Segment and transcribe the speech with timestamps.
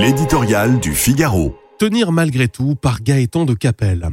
[0.00, 1.58] L'éditorial du Figaro.
[1.76, 4.08] Tenir malgré tout par Gaëtan de Capelle.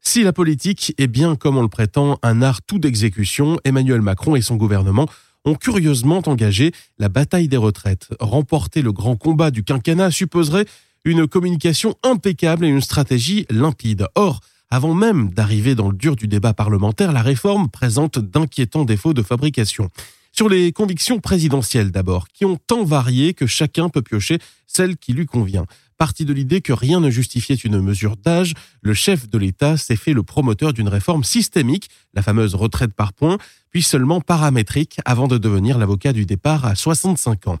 [0.00, 4.34] Si la politique est bien, comme on le prétend, un art tout d'exécution, Emmanuel Macron
[4.34, 5.06] et son gouvernement
[5.44, 8.08] ont curieusement engagé la bataille des retraites.
[8.18, 10.64] Remporter le grand combat du quinquennat supposerait
[11.04, 14.06] une communication impeccable et une stratégie limpide.
[14.14, 14.40] Or,
[14.70, 19.22] avant même d'arriver dans le dur du débat parlementaire, la réforme présente d'inquiétants défauts de
[19.22, 19.90] fabrication.
[20.36, 25.14] Sur les convictions présidentielles d'abord, qui ont tant varié que chacun peut piocher celle qui
[25.14, 25.64] lui convient.
[25.96, 28.52] Parti de l'idée que rien ne justifiait une mesure d'âge,
[28.82, 33.14] le chef de l'État s'est fait le promoteur d'une réforme systémique, la fameuse retraite par
[33.14, 33.38] points,
[33.70, 37.58] puis seulement paramétrique avant de devenir l'avocat du départ à 65 ans.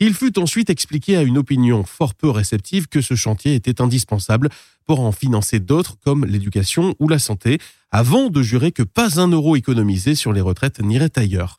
[0.00, 4.48] Il fut ensuite expliqué à une opinion fort peu réceptive que ce chantier était indispensable
[4.84, 7.58] pour en financer d'autres comme l'éducation ou la santé,
[7.92, 11.56] avant de jurer que pas un euro économisé sur les retraites n'irait ailleurs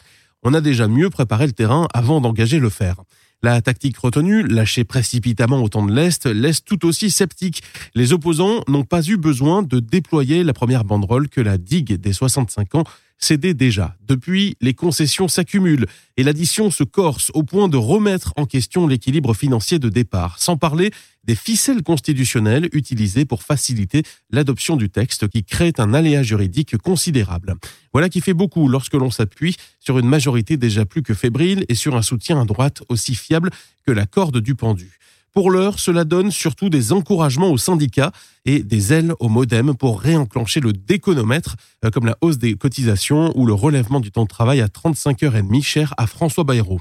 [0.50, 2.96] on a déjà mieux préparé le terrain avant d'engager le fer.
[3.44, 7.62] La tactique retenue, lâcher précipitamment au temps de l'Est, laisse tout aussi sceptique.
[7.96, 12.14] Les opposants n'ont pas eu besoin de déployer la première banderole que la digue des
[12.14, 12.86] 65 ans
[13.18, 13.98] cédait déjà.
[14.08, 19.34] Depuis, les concessions s'accumulent et l'addition se corse au point de remettre en question l'équilibre
[19.34, 20.92] financier de départ, sans parler
[21.28, 27.56] des ficelles constitutionnelles utilisées pour faciliter l'adoption du texte qui crée un aléa juridique considérable.
[27.94, 31.76] Voilà qui fait beaucoup lorsque l'on s'appuie sur une majorité déjà plus que fébrile et
[31.76, 33.52] sur un soutien à droite aussi fiable
[33.86, 34.98] que la corde du pendu.
[35.38, 38.12] Pour l'heure, cela donne surtout des encouragements aux syndicats
[38.46, 43.32] et des ailes au modem pour réenclencher le déconomètre, euh, comme la hausse des cotisations
[43.36, 46.44] ou le relèvement du temps de travail à 35 heures et demie, cher à François
[46.44, 46.80] Bayrou.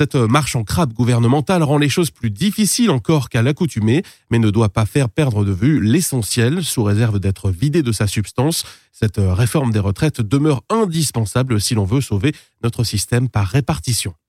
[0.00, 4.48] Cette marche en crabe gouvernementale rend les choses plus difficiles encore qu'à l'accoutumée, mais ne
[4.48, 8.62] doit pas faire perdre de vue l'essentiel, sous réserve d'être vidé de sa substance.
[8.92, 12.32] Cette réforme des retraites demeure indispensable si l'on veut sauver
[12.62, 14.14] notre système par répartition.